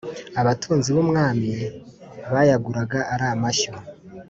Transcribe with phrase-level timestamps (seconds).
[0.41, 1.49] Abatunzi b’umwami
[2.33, 3.71] bayaguraga ari amashyo